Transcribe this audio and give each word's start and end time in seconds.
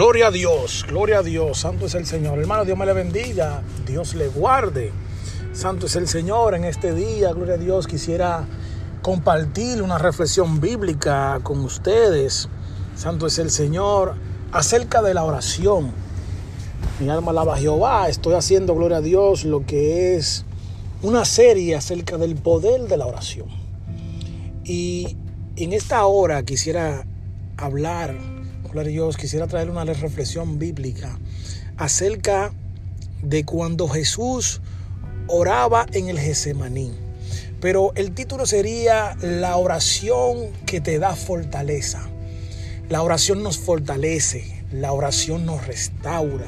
Gloria 0.00 0.28
a 0.28 0.30
Dios, 0.30 0.86
gloria 0.88 1.18
a 1.18 1.22
Dios, 1.22 1.58
santo 1.58 1.84
es 1.84 1.94
el 1.94 2.06
Señor. 2.06 2.38
Hermano, 2.38 2.64
Dios 2.64 2.78
me 2.78 2.86
le 2.86 2.94
bendiga, 2.94 3.60
Dios 3.86 4.14
le 4.14 4.28
guarde. 4.28 4.92
Santo 5.52 5.84
es 5.84 5.94
el 5.94 6.08
Señor 6.08 6.54
en 6.54 6.64
este 6.64 6.94
día, 6.94 7.34
gloria 7.34 7.56
a 7.56 7.58
Dios. 7.58 7.86
Quisiera 7.86 8.46
compartir 9.02 9.82
una 9.82 9.98
reflexión 9.98 10.58
bíblica 10.58 11.38
con 11.42 11.60
ustedes. 11.60 12.48
Santo 12.96 13.26
es 13.26 13.38
el 13.38 13.50
Señor 13.50 14.14
acerca 14.52 15.02
de 15.02 15.12
la 15.12 15.22
oración. 15.22 15.92
Mi 16.98 17.10
alma 17.10 17.32
alaba 17.32 17.56
a 17.56 17.58
Jehová. 17.58 18.08
Estoy 18.08 18.32
haciendo, 18.32 18.74
gloria 18.74 18.96
a 18.96 19.02
Dios, 19.02 19.44
lo 19.44 19.66
que 19.66 20.16
es 20.16 20.46
una 21.02 21.26
serie 21.26 21.76
acerca 21.76 22.16
del 22.16 22.36
poder 22.36 22.88
de 22.88 22.96
la 22.96 23.04
oración. 23.04 23.48
Y 24.64 25.18
en 25.56 25.74
esta 25.74 26.06
hora 26.06 26.42
quisiera 26.42 27.04
hablar 27.58 28.39
Gloria 28.72 28.90
a 28.90 28.92
Dios, 28.92 29.16
quisiera 29.16 29.48
traer 29.48 29.68
una 29.68 29.84
reflexión 29.84 30.60
bíblica 30.60 31.18
acerca 31.76 32.52
de 33.20 33.44
cuando 33.44 33.88
Jesús 33.88 34.60
oraba 35.26 35.86
en 35.92 36.08
el 36.08 36.20
Getsemaní. 36.20 36.92
Pero 37.60 37.92
el 37.96 38.12
título 38.12 38.46
sería 38.46 39.16
La 39.22 39.56
oración 39.56 40.52
que 40.66 40.80
te 40.80 41.00
da 41.00 41.16
fortaleza. 41.16 42.08
La 42.88 43.02
oración 43.02 43.42
nos 43.42 43.58
fortalece, 43.58 44.64
la 44.70 44.92
oración 44.92 45.46
nos 45.46 45.66
restaura, 45.66 46.46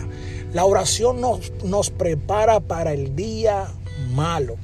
la 0.52 0.64
oración 0.64 1.20
nos, 1.20 1.52
nos 1.64 1.90
prepara 1.90 2.60
para 2.60 2.92
el 2.92 3.16
día 3.16 3.66
malo. 4.14 4.58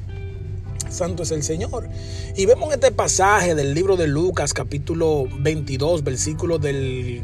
Santo 0.90 1.22
es 1.22 1.30
el 1.30 1.42
Señor. 1.42 1.88
Y 2.36 2.46
vemos 2.46 2.72
este 2.72 2.90
pasaje 2.90 3.54
del 3.54 3.74
libro 3.74 3.96
de 3.96 4.06
Lucas, 4.06 4.52
capítulo 4.54 5.26
22, 5.40 6.04
versículo 6.04 6.58
del, 6.58 7.22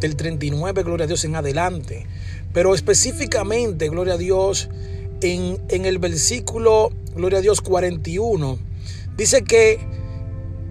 del 0.00 0.16
39, 0.16 0.82
gloria 0.82 1.04
a 1.04 1.06
Dios, 1.06 1.24
en 1.24 1.36
adelante. 1.36 2.06
Pero 2.52 2.74
específicamente, 2.74 3.88
gloria 3.88 4.14
a 4.14 4.18
Dios, 4.18 4.68
en, 5.20 5.58
en 5.68 5.84
el 5.84 5.98
versículo, 5.98 6.90
gloria 7.14 7.38
a 7.38 7.42
Dios, 7.42 7.60
41, 7.60 8.58
dice 9.16 9.42
que 9.42 9.78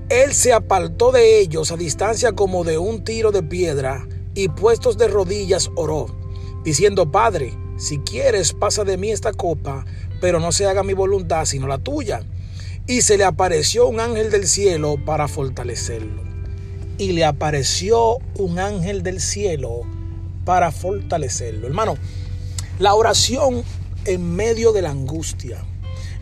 él 0.10 0.34
se 0.34 0.54
apartó 0.54 1.12
de 1.12 1.40
ellos 1.40 1.72
a 1.72 1.78
distancia 1.78 2.32
como 2.32 2.64
de 2.64 2.78
un 2.78 3.04
tiro 3.04 3.32
de 3.32 3.44
piedra 3.44 4.08
y 4.34 4.48
puestos 4.50 4.98
de 4.98 5.08
rodillas 5.08 5.70
oró, 5.76 6.08
diciendo, 6.64 7.12
Padre, 7.12 7.54
si 7.78 8.00
quieres, 8.00 8.54
pasa 8.54 8.84
de 8.84 8.98
mí 8.98 9.12
esta 9.12 9.34
copa, 9.34 9.86
pero 10.22 10.40
no 10.40 10.52
se 10.52 10.66
haga 10.66 10.84
mi 10.84 10.94
voluntad, 10.94 11.46
sino 11.46 11.68
la 11.68 11.78
tuya. 11.78 12.22
Y 12.90 13.02
se 13.02 13.18
le 13.18 13.26
apareció 13.26 13.86
un 13.88 14.00
ángel 14.00 14.32
del 14.32 14.48
cielo 14.48 14.96
para 15.06 15.28
fortalecerlo. 15.28 16.24
Y 16.98 17.12
le 17.12 17.26
apareció 17.26 18.20
un 18.36 18.60
ángel 18.60 19.04
del 19.04 19.20
cielo 19.20 19.82
para 20.46 20.72
fortalecerlo. 20.72 21.68
Hermano, 21.68 21.98
la 22.80 22.96
oración 22.96 23.64
en 24.06 24.36
medio 24.36 24.72
de 24.72 24.82
la 24.82 24.92
angustia, 24.92 25.66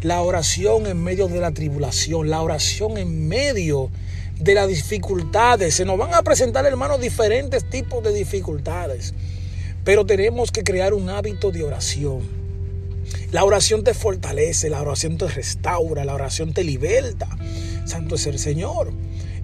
la 0.02 0.24
oración 0.24 0.88
en 0.88 1.04
medio 1.04 1.28
de 1.28 1.40
la 1.40 1.52
tribulación, 1.52 2.32
la 2.32 2.42
oración 2.42 2.98
en 2.98 3.28
medio 3.28 3.92
de 4.40 4.56
las 4.56 4.68
dificultades. 4.68 5.76
Se 5.76 5.86
nos 5.86 6.00
van 6.00 6.16
a 6.16 6.24
presentar, 6.24 6.66
hermanos, 6.66 7.00
diferentes 7.00 7.70
tipos 7.70 8.04
de 8.04 8.12
dificultades. 8.12 9.14
Pero 9.84 10.04
tenemos 10.04 10.52
que 10.52 10.64
crear 10.64 10.96
un 10.96 11.12
hábito 11.12 11.52
de 11.52 11.64
oración. 11.64 12.45
La 13.36 13.44
oración 13.44 13.84
te 13.84 13.94
fortalece, 13.94 14.70
la 14.70 14.82
oración 14.82 15.18
te 15.18 15.28
restaura, 15.28 16.06
la 16.06 16.14
oración 16.14 16.54
te 16.54 16.64
liberta. 16.64 17.28
Santo 17.84 18.16
es 18.16 18.28
el 18.28 18.40
Señor. 18.40 18.94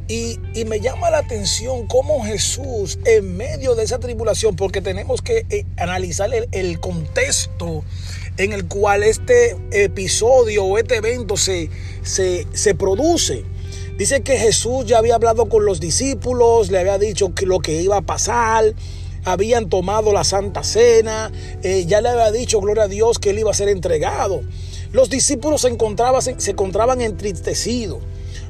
Y, 0.07 0.39
y, 0.55 0.63
me 0.63 0.79
llama 0.79 1.09
la 1.09 1.17
atención 1.17 1.87
cómo 1.87 2.23
Jesús, 2.23 2.99
en 3.03 3.35
medio 3.35 3.75
de 3.75 3.83
esa 3.83 3.99
tribulación, 3.99 4.55
porque 4.55 4.79
tenemos 4.79 5.21
que 5.21 5.45
eh, 5.49 5.65
analizar 5.75 6.33
el, 6.33 6.47
el, 6.53 6.79
contexto 6.79 7.83
en 8.37 8.53
el 8.53 8.65
cual 8.69 9.03
este 9.03 9.57
episodio 9.71 10.63
o 10.63 10.77
este 10.77 10.95
evento 10.95 11.35
se, 11.35 11.69
se, 12.01 12.47
se 12.53 12.73
produce. 12.73 13.43
Dice 13.97 14.21
que 14.21 14.37
Jesús 14.37 14.85
ya 14.85 14.99
había 14.99 15.15
hablado 15.15 15.49
con 15.49 15.65
los 15.65 15.81
discípulos, 15.81 16.71
le 16.71 16.79
había 16.79 16.97
dicho 16.97 17.35
que 17.35 17.45
lo 17.45 17.59
que 17.59 17.81
iba 17.81 17.97
a 17.97 18.01
pasar 18.01 18.73
habían 19.25 19.69
tomado 19.69 20.13
la 20.13 20.23
Santa 20.23 20.63
Cena, 20.63 21.31
eh, 21.63 21.85
ya 21.85 22.01
le 22.01 22.09
había 22.09 22.31
dicho, 22.31 22.59
gloria 22.59 22.83
a 22.83 22.87
Dios, 22.87 23.19
que 23.19 23.31
él 23.31 23.39
iba 23.39 23.51
a 23.51 23.55
ser 23.55 23.69
entregado. 23.69 24.41
Los 24.91 25.09
discípulos 25.09 25.61
se 25.61 25.69
encontraban, 25.69 26.21
se 26.21 26.51
encontraban 26.51 27.01
entristecidos, 27.01 27.99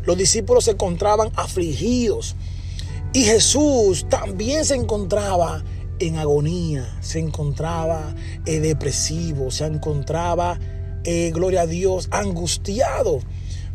los 0.05 0.17
discípulos 0.17 0.65
se 0.65 0.71
encontraban 0.71 1.31
afligidos. 1.35 2.35
Y 3.13 3.23
Jesús 3.23 4.05
también 4.09 4.65
se 4.65 4.75
encontraba 4.75 5.63
en 5.99 6.17
agonía, 6.17 6.97
se 7.01 7.19
encontraba 7.19 8.15
eh, 8.45 8.59
depresivo, 8.59 9.51
se 9.51 9.65
encontraba, 9.65 10.59
eh, 11.03 11.31
gloria 11.33 11.61
a 11.61 11.67
Dios, 11.67 12.07
angustiado, 12.11 13.19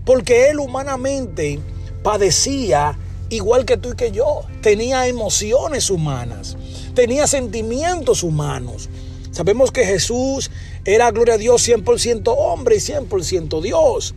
porque 0.04 0.48
él 0.50 0.58
humanamente 0.58 1.60
padecía 2.02 2.98
igual 3.28 3.64
que 3.64 3.76
tú 3.76 3.90
y 3.90 3.96
que 3.96 4.12
yo, 4.12 4.42
tenía 4.62 5.06
emociones 5.06 5.90
humanas 5.90 6.56
tenía 6.96 7.28
sentimientos 7.28 8.24
humanos. 8.24 8.88
Sabemos 9.30 9.70
que 9.70 9.84
Jesús 9.84 10.50
era, 10.84 11.12
gloria 11.12 11.34
a 11.34 11.38
Dios, 11.38 11.68
100% 11.68 12.34
hombre 12.36 12.76
y 12.76 12.78
100% 12.80 13.60
Dios. 13.60 14.16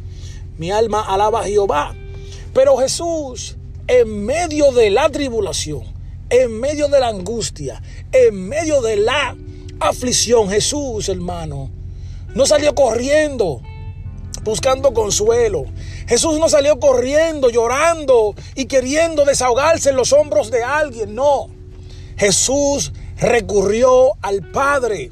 Mi 0.57 0.71
alma 0.71 1.01
alaba 1.01 1.41
a 1.41 1.43
Jehová. 1.43 1.93
Pero 2.53 2.77
Jesús, 2.77 3.57
en 3.87 4.25
medio 4.25 4.71
de 4.71 4.89
la 4.89 5.09
tribulación, 5.09 5.83
en 6.31 6.59
medio 6.59 6.87
de 6.87 6.99
la 6.99 7.09
angustia, 7.09 7.83
en 8.11 8.47
medio 8.47 8.81
de 8.81 8.95
la 8.95 9.35
aflicción, 9.79 10.49
Jesús, 10.49 11.09
hermano, 11.09 11.69
no 12.33 12.45
salió 12.45 12.73
corriendo 12.73 13.61
buscando 14.41 14.93
consuelo. 14.93 15.65
Jesús 16.07 16.39
no 16.39 16.47
salió 16.47 16.79
corriendo, 16.79 17.49
llorando 17.49 18.35
y 18.55 18.65
queriendo 18.65 19.25
desahogarse 19.25 19.89
en 19.89 19.97
los 19.97 20.13
hombros 20.13 20.49
de 20.49 20.63
alguien, 20.63 21.13
no. 21.13 21.58
Jesús 22.19 22.91
recurrió 23.17 24.11
al 24.21 24.41
Padre. 24.51 25.11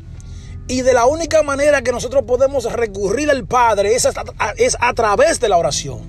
Y 0.67 0.81
de 0.81 0.93
la 0.93 1.05
única 1.05 1.41
manera 1.41 1.81
que 1.81 1.93
nosotros 1.93 2.25
podemos 2.27 2.71
recurrir 2.71 3.31
al 3.31 3.45
Padre 3.45 3.95
es 3.95 4.05
a, 4.05 4.93
través 4.93 5.39
de 5.39 5.47
la 5.47 5.57
oración. 5.57 6.01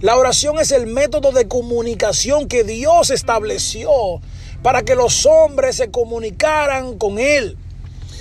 La 0.00 0.16
oración 0.16 0.60
es 0.60 0.70
el 0.70 0.86
método 0.86 1.32
de 1.32 1.48
comunicación 1.48 2.46
que 2.46 2.62
Dios 2.62 3.10
estableció 3.10 3.90
para 4.62 4.82
que 4.82 4.94
los 4.94 5.26
hombres 5.26 5.76
se 5.76 5.90
comunicaran 5.90 6.96
con 6.96 7.18
Él. 7.18 7.56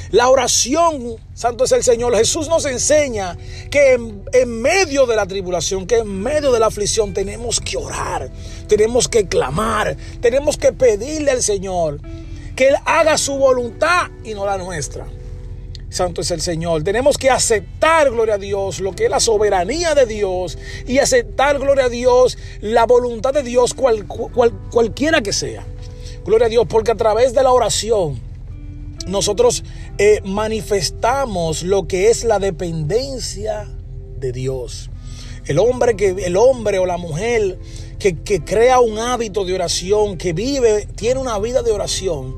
La 0.10 0.30
oración, 0.30 1.18
santo 1.36 1.66
es 1.66 1.72
el 1.74 1.84
Señor, 1.84 2.16
Jesús 2.16 2.48
nos 2.48 2.66
enseña 2.66 3.38
que 3.70 3.94
en, 3.94 4.62
medio 4.62 5.06
de 5.06 5.18
la 5.18 5.28
tribulación, 5.28 5.86
que 5.86 5.98
en 5.98 6.08
medio 6.08 6.52
de 6.52 6.62
la 6.62 6.68
aflicción 6.68 7.14
tenemos 7.14 7.60
que 7.60 7.76
orar, 7.78 8.32
tenemos 8.68 9.10
que 9.10 9.28
clamar, 9.28 9.98
tenemos 10.22 10.58
que 10.58 10.72
pedirle 10.72 11.32
al 11.32 11.44
Señor 11.44 12.00
que 12.56 12.70
Él 12.70 12.76
haga 12.86 13.18
su 13.18 13.36
voluntad 13.38 14.08
y 14.24 14.34
no 14.34 14.46
la 14.46 14.58
nuestra. 14.58 15.06
Santo 15.90 16.22
es 16.22 16.32
el 16.32 16.42
Señor. 16.42 16.84
Tenemos 16.84 17.18
que 17.18 17.30
aceptar, 17.30 18.10
gloria 18.12 18.36
a 18.36 18.38
Dios, 18.38 18.80
lo 18.80 18.94
que 18.94 19.06
es 19.06 19.10
la 19.10 19.20
soberanía 19.20 19.94
de 19.94 20.06
Dios 20.06 20.58
y 20.88 21.00
aceptar, 21.00 21.60
gloria 21.60 21.86
a 21.86 21.90
Dios, 21.90 22.38
la 22.62 22.86
voluntad 22.86 23.34
de 23.34 23.44
Dios 23.44 23.74
cual, 23.74 24.08
cual, 24.08 24.54
cualquiera 24.72 25.22
que 25.22 25.34
sea. 25.34 25.66
Gloria 26.26 26.48
a 26.48 26.50
Dios, 26.50 26.66
porque 26.68 26.92
a 26.92 26.96
través 26.96 27.34
de 27.34 27.44
la 27.44 27.52
oración 27.52 28.25
nosotros 29.08 29.64
eh, 29.98 30.22
manifestamos 30.24 31.64
lo 31.64 31.88
que 31.88 32.10
es 32.10 32.24
la 32.24 32.40
dependencia 32.40 33.70
de 34.20 34.32
Dios. 34.32 34.90
El 35.46 35.60
hombre, 35.60 35.96
que, 35.96 36.10
el 36.10 36.38
hombre 36.38 36.80
o 36.80 36.86
la 36.86 36.98
mujer 36.98 37.60
que, 38.00 38.18
que 38.22 38.44
crea 38.44 38.80
un 38.80 38.98
hábito 38.98 39.46
de 39.46 39.54
oración, 39.54 40.18
que 40.18 40.34
vive, 40.34 40.88
tiene 40.96 41.20
una 41.20 41.38
vida 41.38 41.62
de 41.62 41.72
oración, 41.72 42.36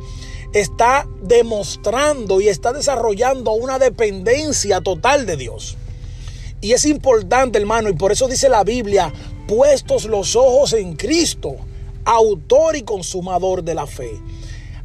está 0.53 1.07
demostrando 1.21 2.41
y 2.41 2.47
está 2.47 2.73
desarrollando 2.73 3.51
una 3.51 3.79
dependencia 3.79 4.81
total 4.81 5.25
de 5.25 5.37
Dios. 5.37 5.77
Y 6.59 6.73
es 6.73 6.85
importante, 6.85 7.59
hermano, 7.59 7.89
y 7.89 7.93
por 7.93 8.11
eso 8.11 8.27
dice 8.27 8.49
la 8.49 8.63
Biblia, 8.63 9.13
puestos 9.47 10.05
los 10.05 10.35
ojos 10.35 10.73
en 10.73 10.95
Cristo, 10.95 11.55
autor 12.03 12.75
y 12.75 12.81
consumador 12.81 13.63
de 13.63 13.75
la 13.75 13.85
fe. 13.85 14.11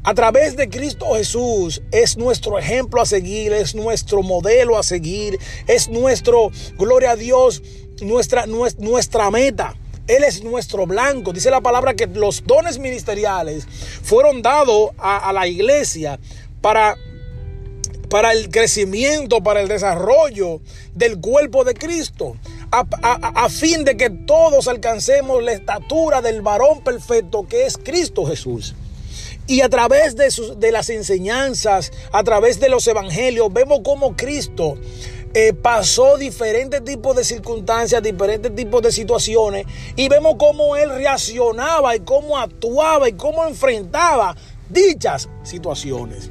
A 0.05 0.15
través 0.15 0.57
de 0.57 0.69
Cristo 0.69 1.15
Jesús 1.15 1.81
es 1.93 2.17
nuestro 2.17 2.59
ejemplo 2.59 3.01
a 3.01 3.07
seguir, 3.07 3.53
es 3.53 3.77
nuestro 3.77 4.25
modelo 4.25 4.77
a 4.77 4.83
seguir, 4.83 5.39
es 5.69 5.89
nuestro, 5.89 6.51
gloria 6.77 7.13
a 7.13 7.17
Dios, 7.17 7.63
nuestra, 8.01 8.47
nuestra 8.47 9.31
meta. 9.31 9.77
Él 10.09 10.25
es 10.25 10.43
nuestro 10.43 10.89
blanco. 10.89 11.33
Dice 11.33 11.53
la 11.53 11.61
palabra 11.61 11.95
que 11.95 12.09
los 12.09 12.43
dones 12.45 12.81
ministeriales 12.81 13.65
fueron 14.03 14.43
dados 14.43 14.91
a, 14.99 15.33
la 15.33 15.47
iglesia 15.47 16.19
para 16.61 16.97
para 18.11 18.33
el 18.33 18.51
crecimiento, 18.51 19.43
para 19.43 19.63
el 19.63 19.69
desarrollo 19.69 20.61
del 20.95 21.19
cuerpo 21.19 21.65
de 21.65 21.73
Cristo, 21.73 22.37
a, 22.71 23.49
fin 23.49 23.85
de 23.85 23.97
que 23.97 24.11
todos 24.11 24.69
alcancemos 24.69 25.43
la 25.43 25.53
estatura 25.53 26.21
del 26.21 26.43
varón 26.43 26.85
perfecto 26.85 27.47
que 27.49 27.65
es 27.65 27.79
Cristo 27.79 28.27
Jesús. 28.27 28.75
Y 29.47 29.61
a 29.61 29.69
través 29.69 30.17
de, 30.17 30.31
sus, 30.31 30.59
de 30.61 30.73
las 30.73 30.89
enseñanzas, 30.89 31.93
a 32.13 32.23
través 32.23 32.61
de 32.61 32.69
los 32.69 32.87
evangelios, 32.87 33.53
vemos 33.53 33.81
cómo 33.85 34.17
Cristo 34.17 34.77
eh, 35.35 35.55
pasó 35.55 36.19
diferentes 36.19 36.85
tipos 36.85 37.17
de 37.17 37.25
circunstancias, 37.25 38.03
diferentes 38.03 38.55
tipos 38.55 38.83
de 38.83 38.93
situaciones 38.93 39.67
y 39.97 40.09
vemos 40.09 40.35
cómo 40.39 40.77
él 40.77 40.91
reaccionaba 40.91 41.97
y 41.97 42.01
cómo 42.01 42.39
actuaba 42.39 43.09
y 43.09 43.15
cómo 43.15 43.47
enfrentaba 43.47 44.37
dichas 44.69 45.31
situaciones. 45.43 46.31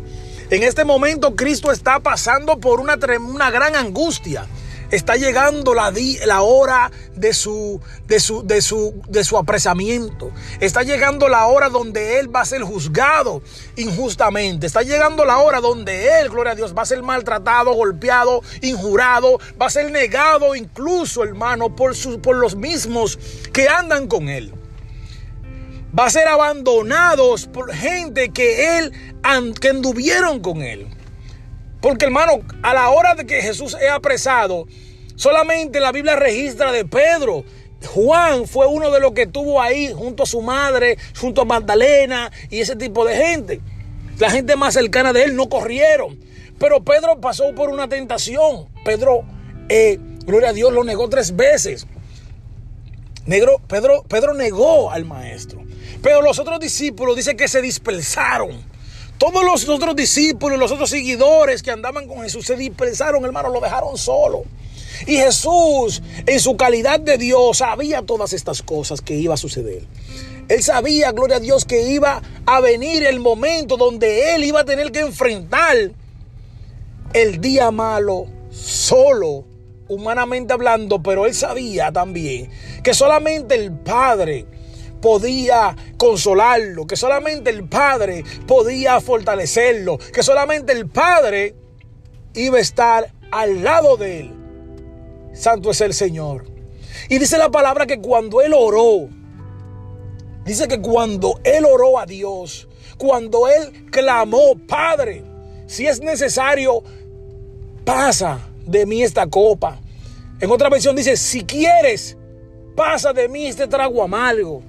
En 0.51 0.61
este 0.61 0.85
momento 0.85 1.35
Cristo 1.35 1.71
está 1.71 1.99
pasando 1.99 2.59
por 2.59 2.79
una, 2.79 2.95
una 3.19 3.49
gran 3.49 3.75
angustia 3.75 4.45
está 4.91 5.15
llegando 5.15 5.73
la, 5.73 5.93
la 6.25 6.41
hora 6.41 6.91
de 7.15 7.33
su, 7.33 7.81
de, 8.07 8.19
su, 8.19 8.43
de, 8.45 8.61
su, 8.61 9.01
de 9.07 9.23
su 9.23 9.37
apresamiento. 9.37 10.31
Está 10.59 10.83
llegando 10.83 11.27
la 11.27 11.47
hora 11.47 11.69
donde 11.69 12.19
Él 12.19 12.33
va 12.33 12.41
a 12.41 12.45
ser 12.45 12.61
juzgado 12.61 13.41
injustamente. 13.75 14.67
Está 14.67 14.83
llegando 14.83 15.25
la 15.25 15.39
hora 15.39 15.61
donde 15.61 16.19
Él, 16.19 16.29
gloria 16.29 16.53
a 16.53 16.55
Dios, 16.55 16.75
va 16.77 16.83
a 16.83 16.85
ser 16.85 17.01
maltratado, 17.03 17.73
golpeado, 17.73 18.41
injurado, 18.61 19.39
va 19.59 19.67
a 19.67 19.69
ser 19.69 19.91
negado 19.91 20.55
incluso, 20.55 21.23
hermano, 21.23 21.75
por, 21.75 21.93
por 22.21 22.35
los 22.35 22.55
mismos 22.55 23.17
que 23.53 23.67
andan 23.67 24.07
con 24.07 24.29
Él 24.29 24.53
va 25.97 26.05
a 26.05 26.09
ser 26.09 26.27
abandonados 26.27 27.47
por 27.47 27.73
gente 27.73 28.29
que 28.29 28.77
él 28.77 28.93
que 29.59 29.69
anduvieron 29.69 30.39
con 30.39 30.61
él. 30.61 30.87
Porque 31.81 32.05
hermano, 32.05 32.41
a 32.61 32.73
la 32.73 32.89
hora 32.89 33.15
de 33.15 33.25
que 33.25 33.41
Jesús 33.41 33.75
es 33.79 33.89
apresado, 33.89 34.67
solamente 35.15 35.79
la 35.79 35.91
Biblia 35.91 36.15
registra 36.15 36.71
de 36.71 36.85
Pedro. 36.85 37.43
Juan 37.87 38.47
fue 38.47 38.67
uno 38.67 38.91
de 38.91 38.99
los 38.99 39.13
que 39.13 39.23
estuvo 39.23 39.59
ahí 39.59 39.91
junto 39.91 40.23
a 40.23 40.27
su 40.27 40.41
madre, 40.41 40.97
junto 41.19 41.41
a 41.41 41.45
Magdalena 41.45 42.31
y 42.51 42.61
ese 42.61 42.75
tipo 42.75 43.03
de 43.05 43.15
gente. 43.15 43.61
La 44.19 44.29
gente 44.29 44.55
más 44.55 44.75
cercana 44.75 45.13
de 45.13 45.23
él 45.23 45.35
no 45.35 45.49
corrieron. 45.49 46.19
Pero 46.59 46.83
Pedro 46.83 47.19
pasó 47.19 47.55
por 47.55 47.69
una 47.69 47.89
tentación. 47.89 48.67
Pedro, 48.85 49.23
eh, 49.67 49.97
gloria 50.25 50.49
a 50.49 50.53
Dios, 50.53 50.71
lo 50.71 50.83
negó 50.83 51.09
tres 51.09 51.35
veces. 51.35 51.87
Negro, 53.25 53.59
Pedro, 53.67 54.03
Pedro 54.07 54.35
negó 54.35 54.91
al 54.91 55.05
maestro. 55.05 55.63
Pero 56.03 56.21
los 56.21 56.37
otros 56.37 56.59
discípulos 56.59 57.15
dicen 57.15 57.35
que 57.35 57.47
se 57.47 57.63
dispersaron. 57.63 58.63
Todos 59.21 59.45
los 59.45 59.69
otros 59.69 59.95
discípulos, 59.95 60.57
los 60.57 60.71
otros 60.71 60.89
seguidores 60.89 61.61
que 61.61 61.69
andaban 61.69 62.07
con 62.07 62.23
Jesús 62.23 62.43
se 62.43 62.55
dispersaron, 62.55 63.23
hermano, 63.23 63.49
lo 63.49 63.61
dejaron 63.61 63.95
solo. 63.95 64.45
Y 65.05 65.15
Jesús, 65.17 66.01
en 66.25 66.39
su 66.39 66.57
calidad 66.57 66.99
de 66.99 67.19
Dios, 67.19 67.59
sabía 67.59 68.01
todas 68.01 68.33
estas 68.33 68.63
cosas 68.63 68.99
que 68.99 69.13
iba 69.13 69.35
a 69.35 69.37
suceder. 69.37 69.83
Él 70.49 70.63
sabía, 70.63 71.11
gloria 71.11 71.35
a 71.35 71.39
Dios, 71.39 71.65
que 71.65 71.91
iba 71.91 72.19
a 72.47 72.61
venir 72.61 73.03
el 73.03 73.19
momento 73.19 73.77
donde 73.77 74.33
él 74.33 74.43
iba 74.43 74.61
a 74.61 74.65
tener 74.65 74.91
que 74.91 75.01
enfrentar 75.01 75.77
el 77.13 77.39
día 77.39 77.69
malo 77.69 78.25
solo, 78.49 79.45
humanamente 79.87 80.51
hablando, 80.51 81.03
pero 81.03 81.27
él 81.27 81.35
sabía 81.35 81.91
también 81.91 82.49
que 82.83 82.95
solamente 82.95 83.53
el 83.53 83.71
Padre 83.71 84.47
podía 85.01 85.75
consolarlo, 85.97 86.85
que 86.87 86.95
solamente 86.95 87.49
el 87.49 87.67
Padre 87.67 88.23
podía 88.47 89.01
fortalecerlo, 89.01 89.97
que 89.97 90.23
solamente 90.23 90.71
el 90.71 90.87
Padre 90.87 91.55
iba 92.33 92.57
a 92.57 92.61
estar 92.61 93.11
al 93.31 93.63
lado 93.63 93.97
de 93.97 94.19
él. 94.21 94.33
Santo 95.33 95.71
es 95.71 95.81
el 95.81 95.93
Señor. 95.93 96.45
Y 97.09 97.17
dice 97.17 97.37
la 97.37 97.49
palabra 97.49 97.85
que 97.85 97.99
cuando 97.99 98.41
él 98.41 98.53
oró, 98.53 99.09
dice 100.45 100.67
que 100.67 100.81
cuando 100.81 101.39
él 101.43 101.65
oró 101.65 101.99
a 101.99 102.05
Dios, 102.05 102.67
cuando 102.97 103.47
él 103.47 103.87
clamó, 103.91 104.55
Padre, 104.67 105.23
si 105.67 105.87
es 105.87 106.01
necesario, 106.01 106.83
pasa 107.85 108.39
de 108.65 108.85
mí 108.85 109.03
esta 109.03 109.27
copa. 109.27 109.79
En 110.39 110.51
otra 110.51 110.69
versión 110.69 110.95
dice, 110.95 111.17
si 111.17 111.43
quieres, 111.43 112.17
pasa 112.75 113.13
de 113.13 113.27
mí 113.27 113.47
este 113.47 113.67
trago 113.67 114.03
amargo. 114.03 114.61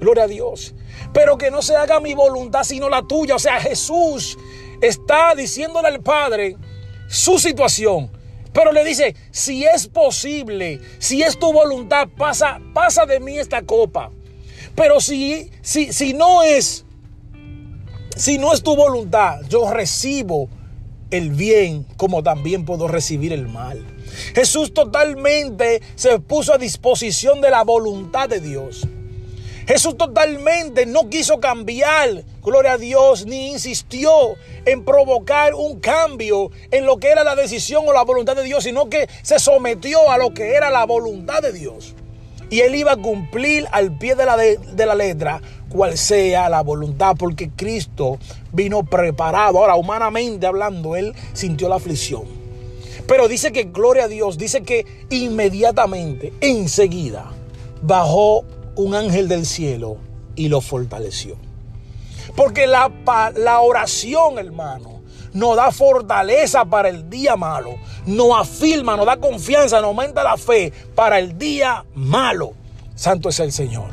Gloria 0.00 0.24
a 0.24 0.28
Dios. 0.28 0.74
Pero 1.12 1.38
que 1.38 1.50
no 1.50 1.62
se 1.62 1.76
haga 1.76 2.00
mi 2.00 2.14
voluntad 2.14 2.64
sino 2.64 2.88
la 2.88 3.02
tuya. 3.02 3.36
O 3.36 3.38
sea, 3.38 3.60
Jesús 3.60 4.38
está 4.80 5.34
diciéndole 5.34 5.88
al 5.88 6.00
Padre 6.00 6.56
su 7.08 7.38
situación. 7.38 8.10
Pero 8.52 8.72
le 8.72 8.84
dice, 8.84 9.14
si 9.30 9.64
es 9.64 9.86
posible, 9.86 10.80
si 10.98 11.22
es 11.22 11.38
tu 11.38 11.52
voluntad, 11.52 12.08
pasa, 12.16 12.60
pasa 12.74 13.06
de 13.06 13.20
mí 13.20 13.38
esta 13.38 13.62
copa. 13.62 14.10
Pero 14.74 15.00
si, 15.00 15.50
si, 15.60 15.92
si 15.92 16.14
no 16.14 16.42
es, 16.42 16.84
si 18.16 18.38
no 18.38 18.52
es 18.52 18.62
tu 18.62 18.74
voluntad, 18.74 19.40
yo 19.48 19.70
recibo 19.70 20.48
el 21.10 21.30
bien 21.30 21.84
como 21.96 22.22
también 22.22 22.64
puedo 22.64 22.88
recibir 22.88 23.32
el 23.32 23.48
mal. 23.48 23.84
Jesús 24.34 24.72
totalmente 24.72 25.82
se 25.94 26.18
puso 26.18 26.54
a 26.54 26.58
disposición 26.58 27.40
de 27.40 27.50
la 27.50 27.64
voluntad 27.64 28.28
de 28.28 28.40
Dios. 28.40 28.86
Jesús 29.68 29.98
totalmente 29.98 30.86
no 30.86 31.10
quiso 31.10 31.40
cambiar, 31.40 32.24
gloria 32.42 32.72
a 32.72 32.78
Dios, 32.78 33.26
ni 33.26 33.50
insistió 33.50 34.10
en 34.64 34.82
provocar 34.82 35.54
un 35.54 35.78
cambio 35.78 36.50
en 36.70 36.86
lo 36.86 36.96
que 36.96 37.08
era 37.08 37.22
la 37.22 37.36
decisión 37.36 37.84
o 37.86 37.92
la 37.92 38.02
voluntad 38.02 38.34
de 38.34 38.44
Dios, 38.44 38.64
sino 38.64 38.88
que 38.88 39.06
se 39.20 39.38
sometió 39.38 40.10
a 40.10 40.16
lo 40.16 40.32
que 40.32 40.54
era 40.54 40.70
la 40.70 40.86
voluntad 40.86 41.42
de 41.42 41.52
Dios. 41.52 41.94
Y 42.48 42.60
él 42.60 42.76
iba 42.76 42.92
a 42.92 42.96
cumplir 42.96 43.68
al 43.70 43.98
pie 43.98 44.14
de 44.14 44.24
la, 44.24 44.38
de, 44.38 44.86
la 44.86 44.94
letra 44.94 45.42
cual 45.68 45.98
sea 45.98 46.48
la 46.48 46.62
voluntad, 46.62 47.14
porque 47.18 47.50
Cristo 47.50 48.18
vino 48.54 48.84
preparado. 48.84 49.58
Ahora, 49.58 49.74
humanamente 49.74 50.46
hablando, 50.46 50.96
él 50.96 51.14
sintió 51.34 51.68
la 51.68 51.76
aflicción. 51.76 52.22
Pero 53.06 53.28
dice 53.28 53.52
que, 53.52 53.64
gloria 53.64 54.04
a 54.04 54.08
Dios, 54.08 54.38
dice 54.38 54.62
que 54.62 54.86
inmediatamente, 55.10 56.32
enseguida, 56.40 57.32
bajó 57.82 58.46
un 58.78 58.94
ángel 58.94 59.26
del 59.28 59.44
cielo 59.44 59.96
y 60.36 60.48
lo 60.48 60.60
fortaleció. 60.60 61.36
Porque 62.36 62.68
la, 62.68 62.92
la 63.36 63.60
oración, 63.60 64.38
hermano, 64.38 65.02
nos 65.32 65.56
da 65.56 65.72
fortaleza 65.72 66.64
para 66.64 66.88
el 66.88 67.10
día 67.10 67.36
malo, 67.36 67.74
nos 68.06 68.38
afirma, 68.38 68.96
nos 68.96 69.06
da 69.06 69.16
confianza, 69.16 69.80
nos 69.80 69.88
aumenta 69.88 70.22
la 70.22 70.36
fe 70.36 70.72
para 70.94 71.18
el 71.18 71.36
día 71.36 71.84
malo. 71.94 72.52
Santo 72.94 73.28
es 73.28 73.40
el 73.40 73.50
Señor. 73.50 73.90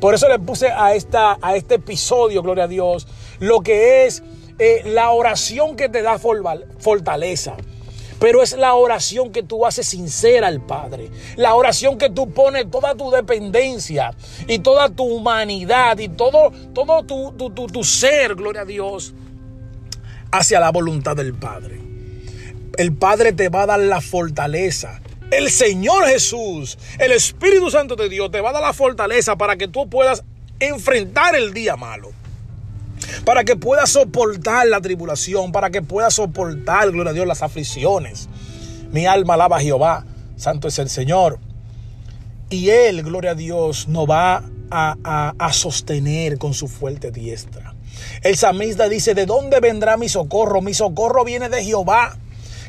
Por 0.00 0.14
eso 0.14 0.26
le 0.28 0.38
puse 0.38 0.68
a, 0.68 0.94
esta, 0.94 1.38
a 1.42 1.54
este 1.54 1.74
episodio, 1.74 2.42
gloria 2.42 2.64
a 2.64 2.68
Dios, 2.68 3.06
lo 3.40 3.60
que 3.60 4.06
es 4.06 4.22
eh, 4.58 4.82
la 4.86 5.10
oración 5.10 5.76
que 5.76 5.90
te 5.90 6.00
da 6.00 6.18
fortaleza. 6.18 7.56
Pero 8.24 8.42
es 8.42 8.56
la 8.56 8.72
oración 8.72 9.32
que 9.32 9.42
tú 9.42 9.66
haces 9.66 9.86
sincera 9.86 10.46
al 10.46 10.62
Padre. 10.62 11.10
La 11.36 11.56
oración 11.56 11.98
que 11.98 12.08
tú 12.08 12.30
pones 12.30 12.70
toda 12.70 12.94
tu 12.94 13.10
dependencia 13.10 14.14
y 14.48 14.60
toda 14.60 14.88
tu 14.88 15.04
humanidad 15.04 15.98
y 15.98 16.08
todo, 16.08 16.50
todo 16.72 17.02
tu, 17.02 17.32
tu, 17.32 17.66
tu 17.66 17.84
ser, 17.84 18.34
gloria 18.34 18.62
a 18.62 18.64
Dios, 18.64 19.12
hacia 20.32 20.58
la 20.58 20.70
voluntad 20.70 21.14
del 21.14 21.34
Padre. 21.34 21.82
El 22.78 22.94
Padre 22.94 23.34
te 23.34 23.50
va 23.50 23.64
a 23.64 23.66
dar 23.66 23.80
la 23.80 24.00
fortaleza. 24.00 25.02
El 25.30 25.50
Señor 25.50 26.06
Jesús, 26.06 26.78
el 26.98 27.12
Espíritu 27.12 27.70
Santo 27.70 27.94
de 27.94 28.08
Dios 28.08 28.30
te 28.30 28.40
va 28.40 28.48
a 28.48 28.52
dar 28.54 28.62
la 28.62 28.72
fortaleza 28.72 29.36
para 29.36 29.56
que 29.56 29.68
tú 29.68 29.90
puedas 29.90 30.24
enfrentar 30.60 31.34
el 31.34 31.52
día 31.52 31.76
malo 31.76 32.23
para 33.24 33.44
que 33.44 33.56
pueda 33.56 33.86
soportar 33.86 34.66
la 34.66 34.80
tribulación, 34.80 35.52
para 35.52 35.70
que 35.70 35.82
pueda 35.82 36.10
soportar, 36.10 36.90
gloria 36.90 37.10
a 37.10 37.14
Dios, 37.14 37.26
las 37.26 37.42
aflicciones. 37.42 38.28
Mi 38.90 39.06
alma 39.06 39.34
alaba 39.34 39.56
a 39.56 39.60
Jehová, 39.60 40.04
santo 40.36 40.68
es 40.68 40.78
el 40.78 40.88
Señor. 40.88 41.38
Y 42.50 42.70
Él, 42.70 43.02
gloria 43.02 43.32
a 43.32 43.34
Dios, 43.34 43.88
nos 43.88 44.08
va 44.08 44.44
a, 44.70 45.34
a 45.38 45.52
sostener 45.52 46.38
con 46.38 46.54
su 46.54 46.68
fuerte 46.68 47.10
diestra. 47.10 47.74
El 48.22 48.36
samista 48.36 48.88
dice, 48.88 49.14
¿de 49.14 49.26
dónde 49.26 49.60
vendrá 49.60 49.96
mi 49.96 50.08
socorro? 50.08 50.60
Mi 50.60 50.74
socorro 50.74 51.24
viene 51.24 51.48
de 51.48 51.64
Jehová 51.64 52.16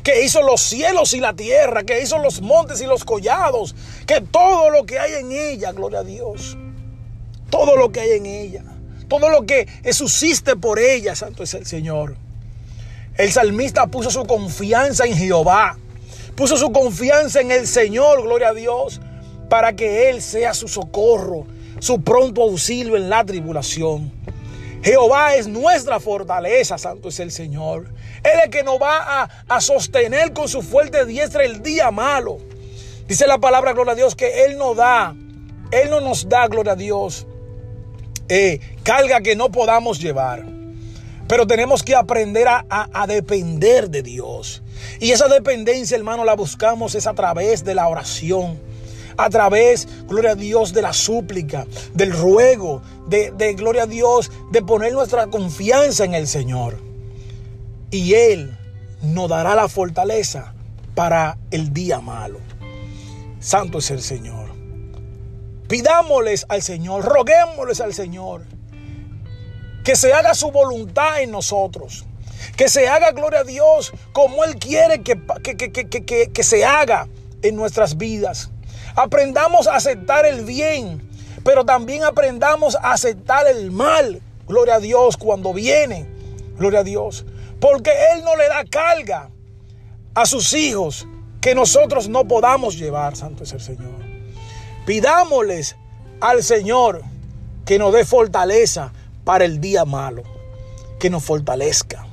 que 0.02 0.24
hizo 0.24 0.40
los 0.42 0.60
cielos 0.60 1.14
y 1.14 1.20
la 1.20 1.34
tierra, 1.34 1.82
que 1.82 2.00
hizo 2.00 2.18
los 2.18 2.40
montes 2.40 2.80
y 2.80 2.86
los 2.86 3.04
collados, 3.04 3.74
que 4.06 4.20
todo 4.20 4.70
lo 4.70 4.86
que 4.86 5.00
hay 5.00 5.14
en 5.14 5.32
ella, 5.32 5.72
gloria 5.72 5.98
a 5.98 6.04
Dios, 6.04 6.56
todo 7.50 7.76
lo 7.76 7.90
que 7.90 8.00
hay 8.00 8.10
en 8.12 8.26
ella 8.26 8.75
todo 9.08 9.30
lo 9.30 9.46
que 9.46 9.66
subsiste 9.92 10.56
por 10.56 10.78
ella, 10.78 11.14
santo 11.14 11.42
es 11.42 11.54
el 11.54 11.66
Señor. 11.66 12.16
El 13.16 13.32
salmista 13.32 13.86
puso 13.86 14.10
su 14.10 14.26
confianza 14.26 15.06
en 15.06 15.16
Jehová, 15.16 15.78
puso 16.34 16.56
su 16.56 16.70
confianza 16.72 17.40
en 17.40 17.50
el 17.50 17.66
Señor, 17.66 18.22
gloria 18.22 18.48
a 18.48 18.54
Dios, 18.54 19.00
para 19.48 19.74
que 19.74 20.10
Él 20.10 20.20
sea 20.20 20.52
su 20.52 20.68
socorro, 20.68 21.46
su 21.78 22.02
pronto 22.02 22.42
auxilio 22.42 22.96
en 22.96 23.08
la 23.08 23.24
tribulación. 23.24 24.12
Jehová 24.82 25.34
es 25.34 25.48
nuestra 25.48 25.98
fortaleza, 25.98 26.78
santo 26.78 27.08
es 27.08 27.18
el 27.20 27.32
Señor. 27.32 27.88
Él 28.22 28.32
es 28.38 28.44
el 28.44 28.50
que 28.50 28.62
nos 28.62 28.80
va 28.80 29.22
a, 29.22 29.30
a, 29.48 29.60
sostener 29.60 30.32
con 30.32 30.48
su 30.48 30.62
fuerte 30.62 31.06
diestra 31.06 31.44
el 31.44 31.62
día 31.62 31.90
malo. 31.90 32.38
Dice 33.08 33.26
la 33.26 33.38
palabra, 33.38 33.72
gloria 33.72 33.92
a 33.92 33.96
Dios, 33.96 34.14
que 34.14 34.44
Él 34.44 34.58
nos 34.58 34.76
da, 34.76 35.14
Él 35.70 35.90
no 35.90 36.00
nos 36.00 36.28
da, 36.28 36.46
gloria 36.48 36.72
a 36.72 36.76
Dios, 36.76 37.26
eh, 38.28 38.60
carga 38.86 39.20
que 39.20 39.34
no 39.34 39.50
podamos 39.50 39.98
llevar. 39.98 40.46
Pero 41.26 41.44
tenemos 41.44 41.82
que 41.82 41.96
aprender 41.96 42.46
a, 42.46 43.06
depender 43.08 43.90
de 43.90 44.04
Dios. 44.04 44.62
Y 45.00 45.10
esa 45.10 45.26
dependencia, 45.26 45.96
hermano, 45.96 46.24
la 46.24 46.36
buscamos 46.36 46.94
es 46.94 47.08
a 47.08 47.14
través 47.14 47.64
de 47.64 47.74
la 47.74 47.88
oración. 47.88 48.60
A 49.16 49.28
través, 49.28 49.88
gloria 50.06 50.32
a 50.32 50.34
Dios, 50.36 50.72
de 50.72 50.82
la 50.82 50.92
súplica, 50.92 51.66
del 51.94 52.12
ruego, 52.12 52.80
de, 53.08 53.32
de 53.32 53.54
gloria 53.54 53.84
a 53.84 53.86
Dios, 53.86 54.30
de 54.52 54.62
poner 54.62 54.92
nuestra 54.92 55.26
confianza 55.26 56.04
en 56.04 56.14
el 56.14 56.28
Señor. 56.28 56.78
Y 57.90 58.14
Él 58.14 58.56
nos 59.02 59.28
dará 59.28 59.56
la 59.56 59.68
fortaleza 59.68 60.54
para 60.94 61.38
el 61.50 61.72
día 61.72 62.00
malo. 62.00 62.38
Santo 63.40 63.78
es 63.78 63.90
el 63.90 64.00
Señor. 64.00 64.50
Pidámosles 65.66 66.46
al 66.48 66.62
Señor, 66.62 67.04
roguémosles 67.04 67.80
al 67.80 67.92
Señor 67.92 68.55
que 69.86 69.94
se 69.94 70.12
haga 70.12 70.34
su 70.34 70.50
voluntad 70.50 71.20
en 71.20 71.30
nosotros. 71.30 72.04
Que 72.56 72.68
se 72.68 72.88
haga, 72.88 73.12
gloria 73.12 73.40
a 73.40 73.44
Dios, 73.44 73.92
como 74.12 74.42
Él 74.42 74.56
quiere 74.56 75.04
que, 75.04 75.16
que, 75.44 76.32
que, 76.32 76.42
se 76.42 76.64
haga 76.64 77.06
en 77.42 77.54
nuestras 77.54 77.96
vidas. 77.96 78.50
Aprendamos 78.96 79.68
a 79.68 79.76
aceptar 79.76 80.26
el 80.26 80.44
bien, 80.44 81.08
pero 81.44 81.64
también 81.64 82.02
aprendamos 82.02 82.74
a 82.74 82.94
aceptar 82.94 83.46
el 83.46 83.70
mal. 83.70 84.20
Gloria 84.48 84.74
a 84.74 84.80
Dios 84.80 85.16
cuando 85.16 85.54
viene. 85.54 86.08
Gloria 86.58 86.80
a 86.80 86.84
Dios. 86.84 87.24
Porque 87.60 87.92
Él 88.12 88.24
no 88.24 88.34
le 88.34 88.48
da 88.48 88.64
carga 88.64 89.30
a 90.14 90.26
sus 90.26 90.52
hijos 90.54 91.06
que 91.40 91.54
nosotros 91.54 92.08
no 92.08 92.26
podamos 92.26 92.76
llevar. 92.76 93.14
Santo 93.14 93.44
es 93.44 93.52
el 93.52 93.60
Señor. 93.60 94.04
Pidámosles 94.84 95.76
al 96.20 96.42
Señor 96.42 97.04
que 97.64 97.78
nos 97.78 97.92
dé 97.92 98.04
fortaleza 98.04 98.92
para 99.26 99.44
el 99.44 99.60
día 99.60 99.84
malo, 99.84 100.22
que 101.00 101.10
nos 101.10 101.24
fortalezca. 101.24 102.06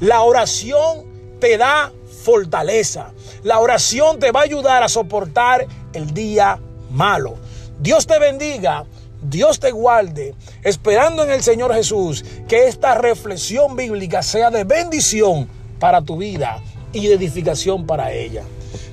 La 0.00 0.22
oración 0.22 1.38
te 1.38 1.56
da 1.56 1.92
fortaleza. 2.24 3.12
La 3.44 3.60
oración 3.60 4.18
te 4.18 4.32
va 4.32 4.40
a 4.40 4.42
ayudar 4.42 4.82
a 4.82 4.88
soportar 4.88 5.64
el 5.92 6.12
día 6.12 6.58
malo. 6.90 7.36
Dios 7.78 8.08
te 8.08 8.18
bendiga, 8.18 8.84
Dios 9.22 9.60
te 9.60 9.70
guarde, 9.70 10.34
esperando 10.64 11.22
en 11.22 11.30
el 11.30 11.44
Señor 11.44 11.72
Jesús 11.72 12.24
que 12.48 12.66
esta 12.66 12.96
reflexión 12.96 13.76
bíblica 13.76 14.24
sea 14.24 14.50
de 14.50 14.64
bendición 14.64 15.48
para 15.78 16.02
tu 16.02 16.16
vida 16.16 16.60
y 16.92 17.06
de 17.06 17.14
edificación 17.14 17.86
para 17.86 18.12
ella. 18.12 18.42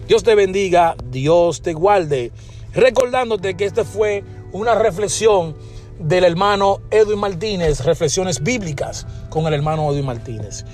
Dios 0.07 0.23
te 0.23 0.35
bendiga, 0.35 0.95
Dios 1.09 1.63
te 1.63 1.73
guarde. 1.73 2.31
Recordándote 2.75 3.55
que 3.57 3.65
esta 3.65 3.83
fue 3.83 4.23
una 4.51 4.75
reflexión 4.75 5.55
del 6.03 6.25
hermano 6.25 6.81
Edwin 6.91 7.19
Martínez, 7.19 7.83
reflexiones 7.83 8.43
bíblicas 8.43 9.07
con 9.29 9.47
el 9.47 9.53
hermano 9.53 9.91
Edwin 9.91 10.05
Martínez. 10.05 10.65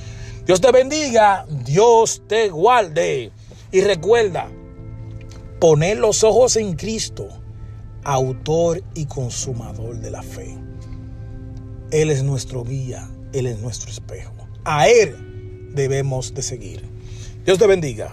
Dios 0.46 0.60
te 0.60 0.72
bendiga, 0.72 1.46
Dios 1.66 2.24
te 2.28 2.50
guarde. 2.50 3.32
Y 3.72 3.82
recuerda, 3.82 4.50
poner 5.60 5.98
los 6.00 6.24
ojos 6.24 6.56
en 6.56 6.76
Cristo, 6.76 7.28
autor 8.04 8.84
y 8.96 9.06
consumador 9.06 9.98
de 9.98 10.10
la 10.10 10.24
fe. 10.24 10.58
Él 11.92 12.10
es 12.10 12.24
nuestro 12.24 12.64
guía, 12.64 13.10
Él 13.34 13.46
es 13.46 13.60
nuestro 13.60 13.92
espejo. 13.92 14.34
A 14.64 14.88
Él 14.88 15.72
debemos 15.74 16.34
de 16.34 16.42
seguir. 16.42 16.84
Dios 17.46 17.60
te 17.60 17.68
bendiga. 17.68 18.12